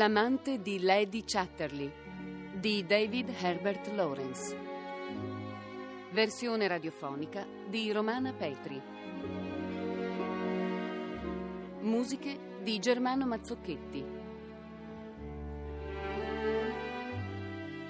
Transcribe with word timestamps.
L'amante 0.00 0.62
di 0.62 0.80
Lady 0.80 1.24
Chatterley 1.26 1.92
di 2.54 2.86
David 2.86 3.34
Herbert 3.38 3.86
Lawrence. 3.88 4.56
Versione 6.12 6.66
radiofonica 6.66 7.46
di 7.68 7.92
Romana 7.92 8.32
Petri. 8.32 8.80
Musiche 11.80 12.62
di 12.62 12.78
Germano 12.78 13.26
Mazzocchetti. 13.26 14.04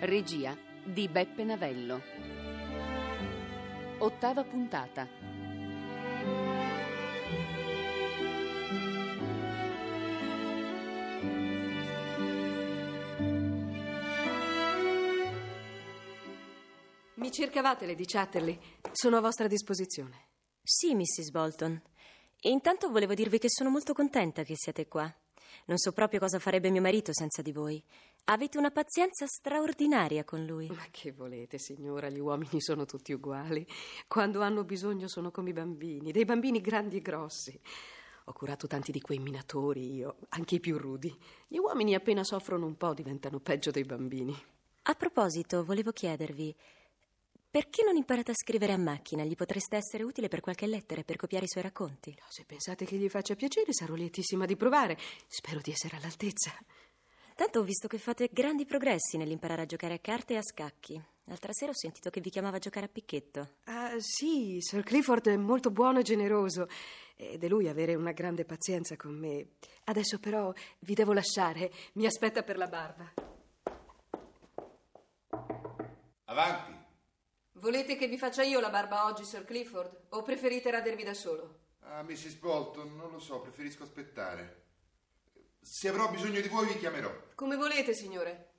Regia 0.00 0.56
di 0.82 1.06
Beppe 1.06 1.44
Navello. 1.44 2.02
Ottava 3.98 4.42
puntata. 4.42 5.39
Cercavate, 17.40 17.86
Lady 17.86 18.04
Chatterley. 18.04 18.58
Sono 18.92 19.16
a 19.16 19.20
vostra 19.20 19.46
disposizione. 19.46 20.26
Sì, 20.62 20.94
Mrs. 20.94 21.30
Bolton. 21.30 21.80
Intanto 22.42 22.90
volevo 22.90 23.14
dirvi 23.14 23.38
che 23.38 23.48
sono 23.48 23.70
molto 23.70 23.94
contenta 23.94 24.42
che 24.42 24.56
siate 24.56 24.86
qua. 24.88 25.10
Non 25.64 25.78
so 25.78 25.92
proprio 25.92 26.20
cosa 26.20 26.38
farebbe 26.38 26.68
mio 26.68 26.82
marito 26.82 27.14
senza 27.14 27.40
di 27.40 27.50
voi. 27.52 27.82
Avete 28.24 28.58
una 28.58 28.70
pazienza 28.70 29.24
straordinaria 29.26 30.22
con 30.22 30.44
lui. 30.44 30.66
Ma 30.66 30.84
che 30.90 31.12
volete, 31.12 31.56
signora? 31.56 32.10
Gli 32.10 32.18
uomini 32.18 32.60
sono 32.60 32.84
tutti 32.84 33.14
uguali. 33.14 33.66
Quando 34.06 34.42
hanno 34.42 34.62
bisogno 34.64 35.08
sono 35.08 35.30
come 35.30 35.48
i 35.48 35.54
bambini, 35.54 36.12
dei 36.12 36.26
bambini 36.26 36.60
grandi 36.60 36.98
e 36.98 37.00
grossi. 37.00 37.58
Ho 38.24 38.32
curato 38.34 38.66
tanti 38.66 38.92
di 38.92 39.00
quei 39.00 39.18
minatori 39.18 39.94
io, 39.94 40.18
anche 40.28 40.56
i 40.56 40.60
più 40.60 40.76
rudi. 40.76 41.18
Gli 41.48 41.56
uomini 41.56 41.94
appena 41.94 42.22
soffrono 42.22 42.66
un 42.66 42.76
po' 42.76 42.92
diventano 42.92 43.40
peggio 43.40 43.70
dei 43.70 43.84
bambini. 43.84 44.36
A 44.82 44.94
proposito, 44.94 45.64
volevo 45.64 45.92
chiedervi, 45.92 46.54
perché 47.50 47.82
non 47.84 47.96
imparate 47.96 48.30
a 48.30 48.34
scrivere 48.34 48.72
a 48.72 48.78
macchina? 48.78 49.24
Gli 49.24 49.34
potreste 49.34 49.76
essere 49.76 50.04
utile 50.04 50.28
per 50.28 50.40
qualche 50.40 50.68
lettera 50.68 51.00
e 51.00 51.04
per 51.04 51.16
copiare 51.16 51.46
i 51.46 51.48
suoi 51.48 51.64
racconti. 51.64 52.16
Se 52.28 52.44
pensate 52.44 52.84
che 52.84 52.96
gli 52.96 53.08
faccia 53.08 53.34
piacere, 53.34 53.72
sarò 53.72 53.94
lietissima 53.94 54.46
di 54.46 54.54
provare. 54.54 54.96
Spero 55.26 55.58
di 55.60 55.72
essere 55.72 55.96
all'altezza. 55.96 56.52
Tanto 57.34 57.58
ho 57.58 57.62
visto 57.62 57.88
che 57.88 57.98
fate 57.98 58.28
grandi 58.30 58.66
progressi 58.66 59.16
nell'imparare 59.16 59.62
a 59.62 59.66
giocare 59.66 59.94
a 59.94 59.98
carte 59.98 60.34
e 60.34 60.36
a 60.36 60.42
scacchi. 60.42 61.02
L'altra 61.24 61.52
sera 61.52 61.72
ho 61.72 61.74
sentito 61.74 62.08
che 62.10 62.20
vi 62.20 62.30
chiamava 62.30 62.56
a 62.56 62.60
giocare 62.60 62.86
a 62.86 62.88
picchetto. 62.88 63.54
Ah, 63.64 63.94
sì, 63.98 64.58
Sir 64.60 64.84
Clifford 64.84 65.28
è 65.28 65.36
molto 65.36 65.70
buono 65.70 65.98
e 65.98 66.02
generoso. 66.02 66.68
Ed 67.16 67.42
è 67.42 67.48
lui 67.48 67.66
avere 67.66 67.94
una 67.94 68.12
grande 68.12 68.44
pazienza 68.44 68.94
con 68.96 69.18
me. 69.18 69.54
Adesso 69.84 70.18
però 70.20 70.52
vi 70.80 70.94
devo 70.94 71.12
lasciare. 71.12 71.72
Mi 71.94 72.06
aspetta 72.06 72.42
per 72.42 72.56
la 72.56 72.66
barba. 72.66 73.12
Avanti. 76.26 76.78
Volete 77.60 77.96
che 77.96 78.08
vi 78.08 78.16
faccia 78.16 78.42
io 78.42 78.58
la 78.58 78.70
barba 78.70 79.04
oggi, 79.04 79.22
Sir 79.22 79.44
Clifford? 79.44 80.06
O 80.10 80.22
preferite 80.22 80.70
radervi 80.70 81.02
da 81.02 81.12
solo? 81.12 81.58
Ah, 81.80 82.02
Mrs. 82.02 82.36
Bolton, 82.36 82.96
non 82.96 83.10
lo 83.10 83.18
so, 83.18 83.38
preferisco 83.40 83.82
aspettare. 83.82 84.68
Se 85.60 85.88
avrò 85.88 86.10
bisogno 86.10 86.40
di 86.40 86.48
voi 86.48 86.66
vi 86.66 86.78
chiamerò. 86.78 87.14
Come 87.34 87.56
volete, 87.56 87.92
signore. 87.92 88.52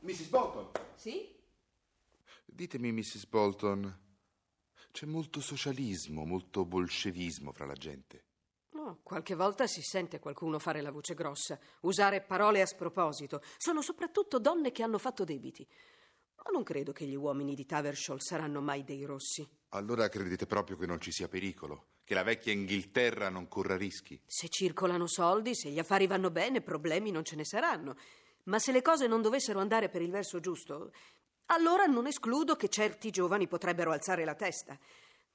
Mrs. 0.00 0.26
Bolton. 0.26 0.70
Sì? 0.96 1.38
Ditemi, 2.44 2.90
Mrs. 2.90 3.26
Bolton, 3.26 4.00
c'è 4.90 5.06
molto 5.06 5.40
socialismo, 5.40 6.24
molto 6.24 6.64
bolscevismo 6.64 7.52
fra 7.52 7.64
la 7.64 7.74
gente. 7.74 8.24
No, 8.70 8.98
qualche 9.04 9.36
volta 9.36 9.68
si 9.68 9.82
sente 9.82 10.18
qualcuno 10.18 10.58
fare 10.58 10.80
la 10.80 10.90
voce 10.90 11.14
grossa, 11.14 11.60
usare 11.82 12.22
parole 12.22 12.60
a 12.60 12.66
sproposito. 12.66 13.40
Sono 13.56 13.82
soprattutto 13.82 14.40
donne 14.40 14.72
che 14.72 14.82
hanno 14.82 14.98
fatto 14.98 15.22
debiti. 15.22 15.64
Ma 16.36 16.50
non 16.52 16.62
credo 16.62 16.92
che 16.92 17.06
gli 17.06 17.14
uomini 17.14 17.54
di 17.54 17.64
Tavershall 17.64 18.18
saranno 18.18 18.60
mai 18.60 18.84
dei 18.84 19.04
rossi. 19.04 19.48
Allora 19.70 20.08
credete 20.08 20.46
proprio 20.46 20.76
che 20.76 20.86
non 20.86 21.00
ci 21.00 21.10
sia 21.10 21.28
pericolo? 21.28 21.86
Che 22.04 22.14
la 22.14 22.22
vecchia 22.22 22.52
Inghilterra 22.52 23.28
non 23.30 23.48
corra 23.48 23.76
rischi? 23.76 24.20
Se 24.26 24.48
circolano 24.48 25.06
soldi, 25.06 25.54
se 25.54 25.70
gli 25.70 25.78
affari 25.78 26.06
vanno 26.06 26.30
bene, 26.30 26.60
problemi 26.60 27.10
non 27.10 27.24
ce 27.24 27.34
ne 27.34 27.44
saranno. 27.44 27.96
Ma 28.44 28.58
se 28.58 28.72
le 28.72 28.82
cose 28.82 29.06
non 29.06 29.22
dovessero 29.22 29.58
andare 29.58 29.88
per 29.88 30.02
il 30.02 30.10
verso 30.10 30.38
giusto, 30.38 30.92
allora 31.46 31.86
non 31.86 32.06
escludo 32.06 32.56
che 32.56 32.68
certi 32.68 33.10
giovani 33.10 33.48
potrebbero 33.48 33.90
alzare 33.90 34.24
la 34.24 34.34
testa. 34.34 34.78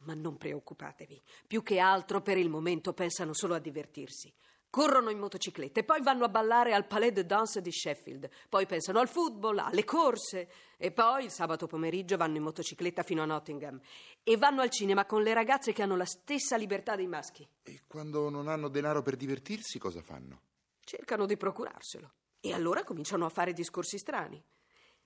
Ma 0.02 0.14
non 0.14 0.38
preoccupatevi, 0.38 1.22
più 1.48 1.64
che 1.64 1.80
altro 1.80 2.22
per 2.22 2.38
il 2.38 2.50
momento 2.50 2.94
pensano 2.94 3.34
solo 3.34 3.56
a 3.56 3.60
divertirsi. 3.60 4.32
Corrono 4.72 5.10
in 5.10 5.18
motociclette, 5.18 5.84
poi 5.84 6.00
vanno 6.02 6.26
a 6.26 6.30
ballare 6.30 6.76
al 6.76 6.86
Palais 6.86 7.12
de 7.12 7.26
Danse 7.26 7.60
di 7.60 7.72
Sheffield, 7.72 8.30
poi 8.50 8.68
pensano 8.68 9.00
al 9.00 9.08
football, 9.08 9.58
alle 9.58 9.84
corse 9.84 10.48
e 10.78 10.92
poi 10.92 11.24
il 11.24 11.32
sabato 11.32 11.66
pomeriggio 11.66 12.18
vanno 12.18 12.38
in 12.38 12.44
motocicletta 12.44 13.02
fino 13.02 13.24
a 13.24 13.26
Nottingham 13.26 13.80
e 14.22 14.38
vanno 14.38 14.62
al 14.62 14.70
cinema 14.70 15.06
con 15.06 15.24
le 15.24 15.34
ragazze 15.34 15.74
che 15.74 15.82
hanno 15.82 15.98
la 15.98 16.06
stessa 16.06 16.56
libertà 16.56 16.96
dei 16.96 17.08
maschi. 17.08 17.48
E 17.64 17.82
quando 17.88 18.30
non 18.30 18.48
hanno 18.48 18.68
denaro 18.68 19.02
per 19.02 19.16
divertirsi, 19.16 19.80
cosa 19.80 20.04
fanno? 20.04 20.42
Cercano 20.84 21.26
di 21.26 21.36
procurarselo 21.36 22.12
e 22.40 22.54
allora 22.54 22.84
cominciano 22.84 23.26
a 23.26 23.30
fare 23.30 23.54
discorsi 23.54 23.98
strani. 23.98 24.42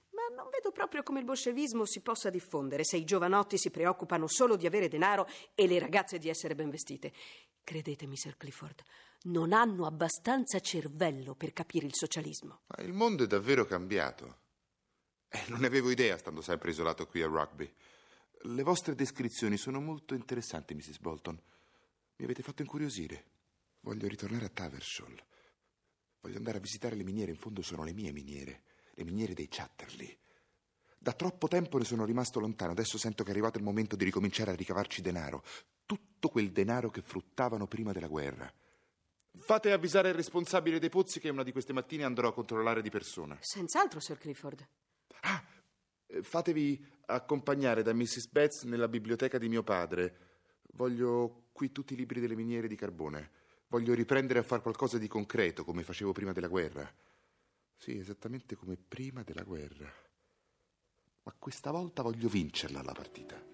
Ma 0.09 0.35
non 0.35 0.50
vedo 0.51 0.72
proprio 0.72 1.03
come 1.03 1.19
il 1.19 1.25
bolscevismo 1.25 1.85
si 1.85 2.01
possa 2.01 2.30
diffondere 2.30 2.84
se 2.84 2.97
i 2.97 3.06
giovanotti 3.06 3.57
si 3.57 3.72
preoccupano 3.72 4.28
solo 4.28 4.57
di 4.57 4.68
avere 4.68 4.90
denaro 4.90 5.25
e 5.56 5.68
le 5.68 5.80
ragazze 5.80 6.19
di 6.19 6.28
essere 6.30 6.53
ben 6.53 6.69
vestite. 6.69 7.13
Credetemi, 7.63 8.18
Sir 8.18 8.38
Clifford, 8.38 8.81
non 9.24 9.53
hanno 9.53 9.85
abbastanza 9.85 10.59
cervello 10.59 11.35
per 11.35 11.53
capire 11.53 11.85
il 11.85 11.96
socialismo. 11.96 12.62
Ma 12.68 12.84
il 12.84 12.94
mondo 12.94 13.24
è 13.24 13.28
davvero 13.28 13.66
cambiato. 13.66 14.41
Eh, 15.29 15.46
non 15.47 15.62
ne 15.62 15.68
avevo 15.68 15.90
idea 15.90 16.18
stando 16.18 16.41
sempre 16.41 16.72
isolato 16.72 17.07
qui 17.07 17.22
a 17.22 17.28
Rugby. 17.28 17.72
Le 18.46 18.63
vostre 18.63 18.96
descrizioni 18.96 19.57
sono 19.57 19.79
molto 19.79 20.13
interessanti, 20.13 20.75
Mrs. 20.75 21.00
Bolton. 21.00 21.41
Mi 22.18 22.25
avete 22.25 22.44
fatto 22.44 22.62
incuriosire. 22.62 23.31
Voglio 23.80 24.07
ritornare 24.07 24.45
a 24.45 24.50
Tavershall. 24.50 25.24
Voglio 26.22 26.38
andare 26.38 26.57
a 26.57 26.62
visitare 26.62 26.95
le 26.95 27.03
miniere, 27.03 27.31
in 27.31 27.38
fondo 27.38 27.62
sono 27.62 27.84
le 27.84 27.94
mie 27.94 28.12
miniere, 28.12 28.63
le 28.94 29.03
miniere 29.03 29.34
dei 29.34 29.47
Chatterley. 29.50 30.18
Da 30.97 31.12
troppo 31.12 31.50
tempo 31.50 31.78
ne 31.78 31.84
sono 31.84 32.06
rimasto 32.06 32.40
lontano, 32.40 32.72
adesso 32.72 32.97
sento 32.97 33.24
che 33.24 33.30
è 33.30 33.34
arrivato 33.34 33.57
il 33.57 33.63
momento 33.66 33.97
di 33.97 34.06
ricominciare 34.06 34.51
a 34.51 34.56
ricavarci 34.56 35.01
denaro, 35.01 35.44
tutto 36.23 36.29
quel 36.29 36.51
denaro 36.51 36.89
che 36.89 37.01
fruttavano 37.01 37.67
prima 37.67 37.91
della 37.91 38.07
guerra. 38.07 38.51
Fate 39.35 39.72
avvisare 39.73 40.09
il 40.09 40.16
responsabile 40.16 40.79
dei 40.79 40.89
pozzi 40.89 41.19
che 41.19 41.28
una 41.28 41.44
di 41.44 41.51
queste 41.51 41.73
mattine 41.73 42.06
andrò 42.06 42.29
a 42.29 42.34
controllare 42.34 42.81
di 42.81 42.89
persona. 42.89 43.38
Senz'altro, 43.41 44.00
Sir 44.00 44.17
Clifford. 44.17 44.66
Ah, 45.22 45.44
eh, 46.06 46.23
fatevi 46.23 46.81
accompagnare 47.07 47.81
da 47.81 47.94
Mrs. 47.94 48.29
Betts 48.29 48.63
nella 48.63 48.88
biblioteca 48.88 49.38
di 49.38 49.50
mio 49.50 49.63
padre. 49.63 50.17
Voglio 50.75 51.50
qui 51.51 51.73
tutti 51.73 51.94
i 51.94 51.97
libri 51.97 52.22
delle 52.22 52.35
miniere 52.35 52.69
di 52.69 52.75
carbone. 52.75 53.31
Voglio 53.67 53.94
riprendere 53.94 54.39
a 54.39 54.44
fare 54.44 54.62
qualcosa 54.62 54.97
di 54.97 55.09
concreto, 55.09 55.66
come 55.66 55.83
facevo 55.83 56.13
prima 56.13 56.31
della 56.31 56.47
guerra. 56.47 56.89
Sì, 57.75 57.97
esattamente 57.97 58.56
come 58.56 58.78
prima 58.78 59.23
della 59.23 59.44
guerra. 59.44 59.91
Ma 61.23 61.35
questa 61.38 61.72
volta 61.72 62.01
voglio 62.01 62.29
vincerla 62.29 62.81
la 62.81 62.94
partita. 62.94 63.53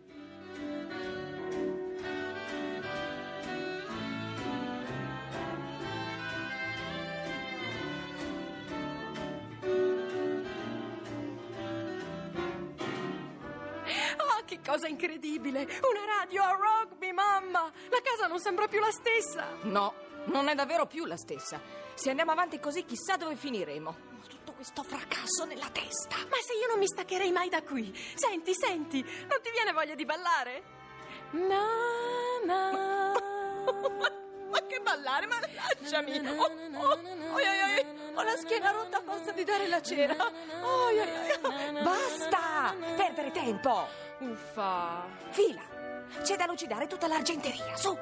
Cosa 14.70 14.88
incredibile! 14.88 15.62
Una 15.64 16.06
radio 16.20 16.44
a 16.44 16.56
rugby, 16.56 17.12
mamma! 17.12 17.72
La 17.90 18.02
casa 18.04 18.28
non 18.28 18.40
sembra 18.40 18.68
più 18.68 18.80
la 18.80 18.92
stessa! 18.92 19.48
No, 19.64 19.94
non 20.26 20.48
è 20.48 20.54
davvero 20.54 20.86
più 20.86 21.06
la 21.06 21.18
stessa. 21.18 21.60
Se 21.96 22.10
andiamo 22.10 22.32
avanti 22.32 22.60
così, 22.60 22.86
chissà 22.86 23.18
dove 23.18 23.36
finiremo. 23.36 23.90
Ho 23.90 24.28
tutto 24.28 24.54
questo 24.54 24.84
fracasso 24.84 25.46
nella 25.46 25.70
testa! 25.72 26.18
Ma 26.18 26.38
se 26.46 26.54
io 26.54 26.68
non 26.68 26.78
mi 26.78 26.86
staccherei 26.88 27.32
mai 27.32 27.50
da 27.50 27.64
qui! 27.64 27.92
Senti, 28.14 28.54
senti, 28.54 29.02
non 29.02 29.40
ti 29.42 29.50
viene 29.50 29.72
voglia 29.72 29.96
di 29.96 30.06
ballare? 30.06 30.64
Na, 31.32 31.66
na. 32.46 32.72
ma 34.52 34.62
che 34.68 34.80
ballare? 34.82 35.26
Ma 35.26 35.40
lasciami! 35.80 36.20
Oh, 36.28 36.44
oh, 36.44 36.52
oh, 36.78 37.00
oh, 37.34 38.09
ho 38.20 38.24
la 38.24 38.36
schiena 38.36 38.72
rotta 38.72 38.98
a 38.98 39.02
forza 39.02 39.32
di 39.32 39.44
dare 39.46 39.68
la 39.68 39.82
cera! 39.82 40.14
Oh, 40.14 40.90
oh, 40.90 41.48
oh. 41.48 41.84
Basta! 41.84 42.76
Perdere 42.96 43.32
tempo! 43.32 43.88
Uffa! 44.20 45.06
Fila! 45.30 45.62
C'è 46.22 46.36
da 46.36 46.46
lucidare 46.46 46.88
tutta 46.88 47.08
l'argenteria, 47.08 47.78
su! 47.78 47.98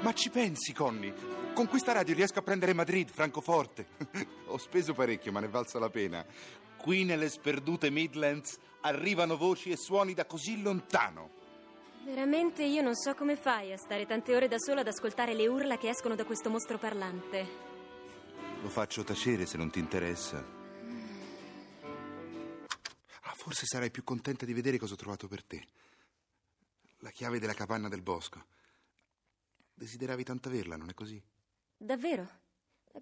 Ma 0.00 0.12
ci 0.12 0.28
pensi, 0.30 0.74
Conny? 0.74 1.12
Con 1.54 1.68
questa 1.68 1.92
radio 1.92 2.14
riesco 2.14 2.40
a 2.40 2.42
prendere 2.42 2.74
Madrid, 2.74 3.08
Francoforte. 3.08 3.86
Ho 4.48 4.58
speso 4.58 4.92
parecchio, 4.92 5.32
ma 5.32 5.40
ne 5.40 5.48
valsa 5.48 5.78
la 5.78 5.88
pena. 5.88 6.24
Qui 6.76 7.04
nelle 7.04 7.30
sperdute 7.30 7.88
Midlands 7.88 8.58
arrivano 8.80 9.36
voci 9.36 9.70
e 9.70 9.76
suoni 9.76 10.12
da 10.12 10.26
così 10.26 10.60
lontano. 10.60 11.40
Veramente 12.04 12.64
io 12.64 12.82
non 12.82 12.96
so 12.96 13.14
come 13.14 13.36
fai 13.36 13.72
a 13.72 13.76
stare 13.76 14.06
tante 14.06 14.34
ore 14.34 14.48
da 14.48 14.58
sola 14.58 14.80
ad 14.80 14.88
ascoltare 14.88 15.34
le 15.34 15.46
urla 15.46 15.78
che 15.78 15.88
escono 15.88 16.14
da 16.14 16.24
questo 16.24 16.50
mostro 16.50 16.76
parlante. 16.76 17.70
Lo 18.60 18.68
faccio 18.68 19.04
tacere 19.04 19.46
se 19.46 19.56
non 19.56 19.70
ti 19.70 19.78
interessa. 19.78 20.38
Ah, 23.22 23.34
forse 23.34 23.66
sarai 23.66 23.90
più 23.90 24.02
contenta 24.04 24.44
di 24.44 24.52
vedere 24.52 24.78
cosa 24.78 24.94
ho 24.94 24.96
trovato 24.96 25.28
per 25.28 25.44
te. 25.44 25.64
La 26.98 27.10
chiave 27.10 27.38
della 27.38 27.54
capanna 27.54 27.88
del 27.88 28.02
bosco. 28.02 28.44
Desideravi 29.74 30.24
tanto 30.24 30.48
averla, 30.48 30.76
non 30.76 30.88
è 30.88 30.94
così? 30.94 31.22
Davvero? 31.76 32.28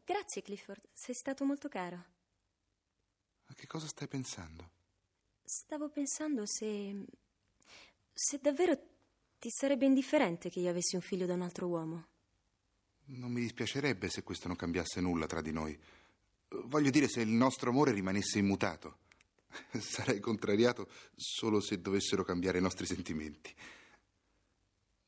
Grazie, 0.05 0.43
Clifford. 0.43 0.88
Sei 0.93 1.14
stato 1.14 1.44
molto 1.44 1.69
caro. 1.69 2.05
A 3.47 3.55
che 3.55 3.67
cosa 3.67 3.87
stai 3.87 4.08
pensando? 4.08 4.70
Stavo 5.43 5.88
pensando 5.88 6.47
se. 6.47 7.05
se 8.12 8.38
davvero 8.38 8.90
ti 9.41 9.49
sarebbe 9.51 9.87
indifferente 9.87 10.51
che 10.51 10.61
io 10.61 10.69
avessi 10.69 10.97
un 10.97 11.01
figlio 11.01 11.25
da 11.25 11.33
un 11.33 11.41
altro 11.41 11.67
uomo. 11.67 12.07
Non 13.07 13.33
mi 13.33 13.41
dispiacerebbe 13.41 14.11
se 14.11 14.23
questo 14.23 14.49
non 14.49 14.57
cambiasse 14.57 15.01
nulla 15.01 15.27
tra 15.27 15.41
di 15.41 15.51
noi. 15.51 15.77
Voglio 16.67 16.91
dire, 16.91 17.09
se 17.09 17.23
il 17.23 17.31
nostro 17.31 17.71
amore 17.71 17.93
rimanesse 17.93 18.39
immutato. 18.39 18.99
Sarei 19.81 20.21
contrariato 20.21 20.91
solo 21.17 21.61
se 21.61 21.81
dovessero 21.81 22.23
cambiare 22.23 22.59
i 22.59 22.61
nostri 22.61 22.85
sentimenti. 22.85 23.53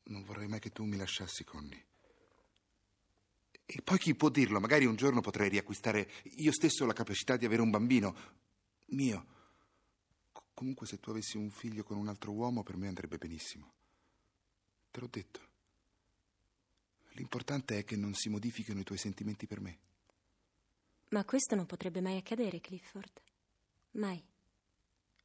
Non 0.05 0.23
vorrei 0.23 0.47
mai 0.47 0.59
che 0.59 0.71
tu 0.71 0.83
mi 0.83 0.97
lasciassi, 0.97 1.43
Connie. 1.43 1.85
E 3.65 3.81
poi 3.83 3.99
chi 3.99 4.15
può 4.15 4.29
dirlo? 4.29 4.59
Magari 4.59 4.85
un 4.85 4.95
giorno 4.95 5.21
potrei 5.21 5.47
riacquistare 5.47 6.09
io 6.37 6.51
stesso 6.51 6.87
la 6.87 6.93
capacità 6.93 7.37
di 7.37 7.45
avere 7.45 7.61
un 7.61 7.69
bambino 7.69 8.15
mio. 8.87 9.25
Co- 10.31 10.45
comunque, 10.55 10.87
se 10.87 10.99
tu 10.99 11.11
avessi 11.11 11.37
un 11.37 11.51
figlio 11.51 11.83
con 11.83 11.97
un 11.97 12.07
altro 12.07 12.31
uomo, 12.31 12.63
per 12.63 12.77
me 12.77 12.87
andrebbe 12.87 13.19
benissimo. 13.19 13.81
Te 14.93 14.99
l'ho 14.99 15.07
detto. 15.07 15.39
L'importante 17.13 17.79
è 17.79 17.83
che 17.83 17.95
non 17.95 18.13
si 18.13 18.29
modifichino 18.29 18.79
i 18.79 18.83
tuoi 18.83 18.99
sentimenti 18.99 19.47
per 19.47 19.59
me. 19.59 19.79
Ma 21.09 21.25
questo 21.25 21.55
non 21.55 21.65
potrebbe 21.65 21.99
mai 21.99 22.17
accadere, 22.17 22.61
Clifford. 22.61 23.19
Mai. 23.93 24.23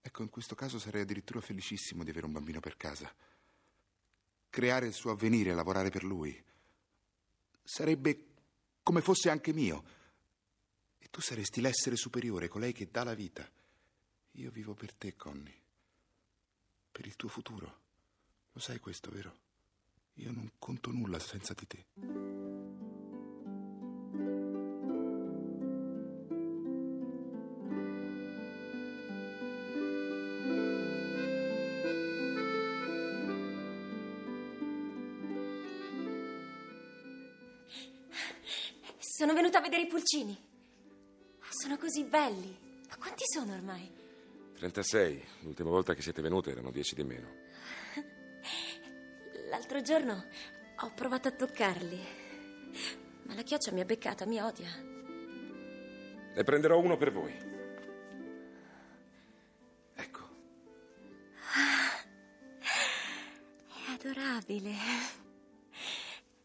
Ecco, 0.00 0.22
in 0.22 0.30
questo 0.30 0.54
caso 0.54 0.78
sarei 0.78 1.02
addirittura 1.02 1.42
felicissimo 1.42 2.02
di 2.02 2.08
avere 2.08 2.24
un 2.24 2.32
bambino 2.32 2.60
per 2.60 2.78
casa. 2.78 3.14
Creare 4.48 4.86
il 4.86 4.94
suo 4.94 5.10
avvenire, 5.10 5.52
lavorare 5.52 5.90
per 5.90 6.02
lui. 6.02 6.42
Sarebbe 7.62 8.24
come 8.82 9.02
fosse 9.02 9.28
anche 9.28 9.52
mio. 9.52 9.84
E 10.96 11.08
tu 11.10 11.20
saresti 11.20 11.60
l'essere 11.60 11.96
superiore, 11.96 12.48
colei 12.48 12.72
che 12.72 12.88
dà 12.90 13.04
la 13.04 13.14
vita. 13.14 13.46
Io 14.32 14.50
vivo 14.50 14.72
per 14.72 14.94
te, 14.94 15.14
Connie. 15.14 15.60
Per 16.90 17.04
il 17.04 17.16
tuo 17.16 17.28
futuro. 17.28 17.80
Lo 18.52 18.60
sai 18.60 18.78
questo, 18.78 19.10
vero? 19.10 19.46
Io 20.18 20.32
non 20.32 20.50
conto 20.58 20.90
nulla 20.90 21.18
senza 21.20 21.54
di 21.54 21.66
te. 21.66 21.86
Sono 38.98 39.34
venuta 39.34 39.58
a 39.58 39.60
vedere 39.60 39.82
i 39.82 39.86
pulcini. 39.86 40.36
Sono 41.48 41.76
così 41.76 42.04
belli. 42.04 42.56
Ma 42.88 42.96
quanti 42.96 43.24
sono 43.26 43.52
ormai? 43.52 43.90
36. 44.56 45.24
L'ultima 45.42 45.70
volta 45.70 45.94
che 45.94 46.02
siete 46.02 46.22
venute 46.22 46.50
erano 46.50 46.70
10 46.70 46.94
di 46.94 47.04
meno. 47.04 47.46
L'altro 49.48 49.80
giorno 49.80 50.26
ho 50.80 50.92
provato 50.94 51.28
a 51.28 51.32
toccarli. 51.32 52.06
Ma 53.22 53.34
la 53.34 53.42
chioccia 53.42 53.72
mi 53.72 53.80
ha 53.80 53.84
beccata, 53.84 54.26
mi 54.26 54.40
odia. 54.40 54.68
Ne 56.34 56.44
prenderò 56.44 56.78
uno 56.78 56.96
per 56.96 57.12
voi. 57.12 57.34
Ecco, 59.94 60.28
È 63.86 63.90
adorabile. 63.92 64.72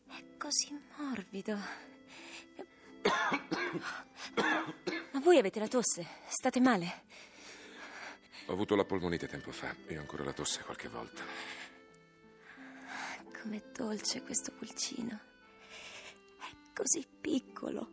È 0.07 0.37
così 0.37 0.79
morbido. 0.97 1.57
Ma 5.11 5.19
voi 5.19 5.37
avete 5.37 5.59
la 5.59 5.67
tosse? 5.67 6.07
State 6.27 6.59
male? 6.59 7.03
Ho 8.47 8.53
avuto 8.53 8.75
la 8.75 8.85
polmonite 8.85 9.27
tempo 9.27 9.51
fa 9.51 9.75
e 9.87 9.97
ho 9.97 9.99
ancora 9.99 10.23
la 10.23 10.33
tosse 10.33 10.63
qualche 10.63 10.87
volta. 10.87 11.23
Com'è 13.43 13.61
dolce 13.73 14.23
questo 14.23 14.53
pulcino. 14.53 15.19
È 16.39 16.73
così 16.73 17.05
piccolo. 17.19 17.91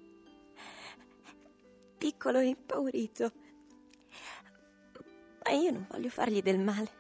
Piccolo 1.99 2.39
e 2.39 2.47
impaurito. 2.47 3.33
Ma 5.43 5.51
io 5.51 5.73
non 5.73 5.89
voglio 5.91 6.09
fargli 6.09 6.41
del 6.41 6.61
male. 6.61 6.99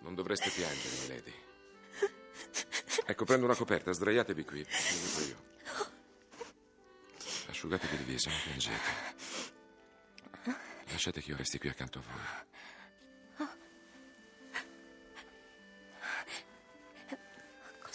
Non 0.00 0.16
dovreste 0.16 0.50
piangere, 0.50 0.96
milady. 1.02 1.34
Ecco, 3.06 3.24
prendo 3.24 3.44
una 3.44 3.54
coperta, 3.54 3.92
sdraiatevi 3.92 4.44
qui. 4.44 4.66
Aiuto 4.68 5.20
io. 5.28 5.48
Asciugatevi 7.50 7.94
il 7.94 8.02
viso, 8.02 8.30
non 8.30 8.38
piangete. 8.42 8.90
Lasciate 10.88 11.20
che 11.20 11.30
io 11.30 11.36
resti 11.36 11.58
qui 11.60 11.68
accanto 11.68 12.00
a 12.00 12.02
voi. 12.02 12.48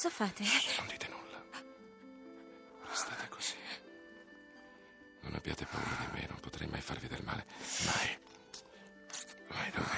Cosa 0.05 0.17
fate? 0.17 0.43
Non 0.77 0.85
dite 0.85 1.07
nulla. 1.07 1.43
Restate 2.87 3.27
così. 3.27 3.55
Non 5.21 5.33
abbiate 5.33 5.65
paura 5.65 5.95
di 5.99 6.05
me, 6.13 6.27
non 6.29 6.39
potrei 6.39 6.67
mai 6.67 6.81
farvi 6.81 7.07
del 7.07 7.23
male. 7.23 7.43
Mai. 7.85 8.19
Mai 9.47 9.71
davvero. 9.71 9.94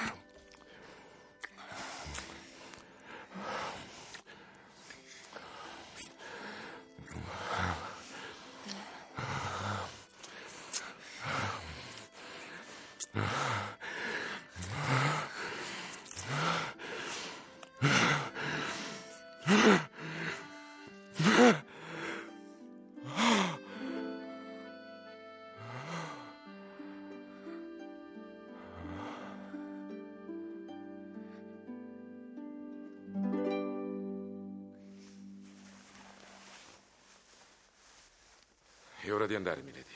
È 39.07 39.13
ora 39.13 39.25
di 39.25 39.35
andare, 39.35 39.61
milady. 39.61 39.95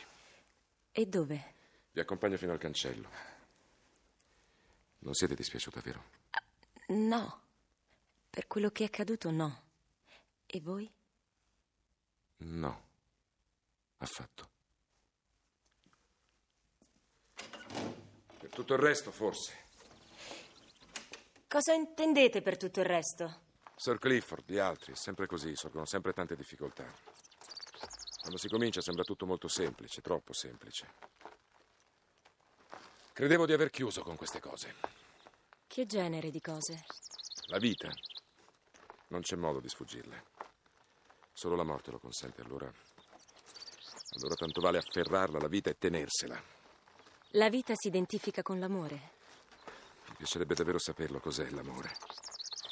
E 0.94 1.06
dove? 1.06 1.56
Vi 1.92 2.00
accompagno 2.00 2.38
fino 2.38 2.54
al 2.54 2.58
cancello. 2.58 3.10
Non 5.00 5.14
siete 5.14 5.36
dispiaciuta, 5.36 5.82
vero? 5.82 6.04
No. 6.88 7.42
Per 8.30 8.48
quello 8.48 8.70
che 8.70 8.84
è 8.84 8.86
accaduto, 8.86 9.30
no. 9.30 9.64
E 10.46 10.62
voi? 10.62 10.90
No. 12.38 12.88
Affatto. 13.98 14.50
Per 18.38 18.50
tutto 18.50 18.74
il 18.76 18.80
resto, 18.80 19.12
forse. 19.12 19.58
Cosa 21.50 21.74
intendete 21.74 22.42
per 22.42 22.56
tutto 22.56 22.80
il 22.80 22.86
resto? 22.86 23.42
Sir 23.76 24.00
Clifford, 24.00 24.50
gli 24.50 24.58
altri, 24.58 24.94
è 24.94 24.96
sempre 24.96 25.28
così, 25.28 25.54
sorgono 25.58 25.86
sempre 25.86 26.14
tante 26.14 26.38
difficoltà. 26.38 27.30
Quando 28.22 28.38
si 28.38 28.48
comincia 28.50 28.82
sembra 28.82 29.04
tutto 29.04 29.26
molto 29.26 29.48
semplice, 29.48 30.00
troppo 30.00 30.32
semplice. 30.32 30.94
Credevo 33.14 33.48
di 33.48 33.54
aver 33.54 33.72
chiuso 33.72 34.04
con 34.04 34.16
queste 34.16 34.40
cose. 34.40 34.76
Che 35.66 35.86
genere 35.86 36.30
di 36.30 36.40
cose? 36.40 36.86
La 37.48 37.58
vita. 37.58 37.90
Non 39.08 39.22
c'è 39.22 39.36
modo 39.36 39.60
di 39.60 39.68
sfuggirle. 39.68 40.24
Solo 41.34 41.56
la 41.56 41.64
morte 41.64 41.90
lo 41.90 41.98
consente, 41.98 42.42
allora. 42.42 42.72
Allora 44.16 44.36
tanto 44.36 44.62
vale 44.62 44.78
afferrarla 44.78 45.40
la 45.40 45.48
vita 45.48 45.72
e 45.72 45.78
tenersela. 45.78 46.42
La 47.32 47.50
vita 47.50 47.74
si 47.76 47.88
identifica 47.88 48.44
con 48.44 48.60
l'amore. 48.60 49.12
Mi 50.10 50.16
piacerebbe 50.18 50.54
davvero 50.54 50.78
saperlo 50.78 51.20
cos'è 51.20 51.50
l'amore. 51.50 51.98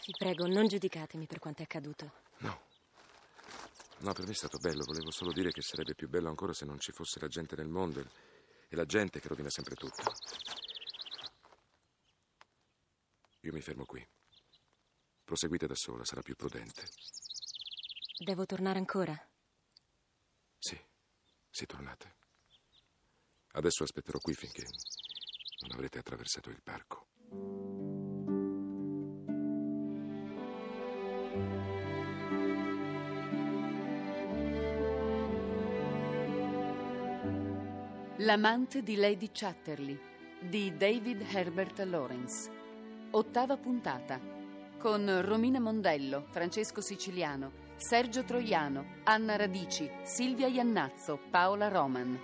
Vi 0.06 0.14
prego, 0.18 0.46
non 0.46 0.68
giudicatemi 0.68 1.26
per 1.26 1.40
quanto 1.40 1.62
è 1.62 1.64
accaduto. 1.64 2.12
No. 2.38 2.68
No, 4.02 4.14
per 4.14 4.26
me 4.26 4.32
è 4.32 4.36
stato 4.36 4.58
bello. 4.58 4.84
Volevo 4.86 5.12
solo 5.12 5.32
dire 5.32 5.52
che 5.52 5.62
sarebbe 5.62 5.94
più 5.94 6.08
bello 6.08 6.30
ancora 6.30 6.54
se 6.54 6.66
non 6.66 6.80
ci 6.80 6.92
fosse 6.92 7.20
la 7.20 7.28
gente 7.28 7.56
nel 7.56 7.68
mondo 7.68 8.00
e 8.70 8.76
la 8.76 8.86
gente 8.86 9.20
che 9.20 9.28
rovina 9.28 9.50
sempre 9.50 9.76
tutto. 9.76 10.04
Io 13.42 13.54
mi 13.54 13.62
fermo 13.62 13.86
qui. 13.86 14.06
Proseguite 15.24 15.68
da 15.68 15.76
sola, 15.76 16.06
sarà 16.06 16.22
più 16.22 16.36
prudente. 16.36 16.88
Devo 18.24 18.46
tornare 18.46 18.80
ancora? 18.80 19.16
Sì, 20.58 20.78
sì, 21.50 21.66
tornate. 21.66 22.18
Adesso 23.52 23.84
aspetterò 23.84 24.20
qui 24.20 24.34
finché 24.34 24.66
non 25.62 25.72
avrete 25.72 26.00
attraversato 26.00 26.50
il 26.50 26.62
parco. 26.62 26.99
L'amante 38.24 38.84
di 38.84 38.98
Lady 38.98 39.30
Chatterley 39.32 39.98
di 40.42 40.76
David 40.76 41.26
Herbert 41.32 41.80
Lawrence. 41.84 42.52
Ottava 43.12 43.56
puntata. 43.56 44.20
Con 44.78 45.22
Romina 45.22 45.62
Mondello, 45.62 46.26
Francesco 46.30 46.82
Siciliano, 46.82 47.54
Sergio 47.78 48.26
Troiano, 48.26 48.96
Anna 49.06 49.38
Radici, 49.38 49.90
Silvia 50.04 50.48
Iannazzo, 50.48 51.18
Paola 51.30 51.70
Roman. 51.70 52.20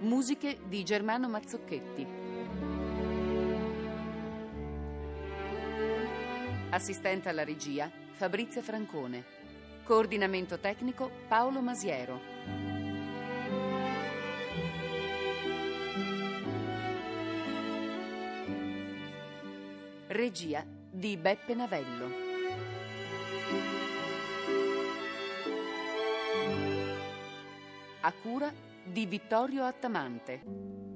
Musiche 0.00 0.58
di 0.66 0.82
Germano 0.82 1.28
Mazzocchetti. 1.28 2.06
Assistente 6.70 7.28
alla 7.28 7.44
regia 7.44 7.88
Fabrizia 8.10 8.60
Francone. 8.60 9.37
Coordinamento 9.88 10.58
tecnico 10.58 11.10
Paolo 11.28 11.62
Masiero. 11.62 12.20
Regia 20.08 20.62
di 20.90 21.16
Beppe 21.16 21.54
Navello. 21.54 22.10
A 28.02 28.12
cura 28.12 28.52
di 28.84 29.06
Vittorio 29.06 29.64
Attamante. 29.64 30.87